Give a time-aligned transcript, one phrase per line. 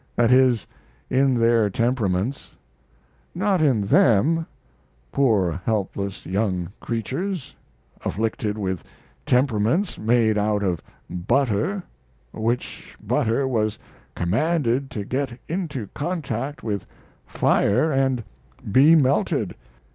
[0.15, 0.65] That is,
[1.11, 2.55] in their temperaments.
[3.35, 4.47] Not in them,
[5.11, 7.55] poor helpless young creatures
[8.03, 8.83] afflicted with
[9.27, 11.83] temperaments made out of butter,
[12.33, 13.77] which butter was
[14.15, 16.87] commanded to get into contact with
[17.27, 18.23] fire and
[18.71, 19.53] be melted.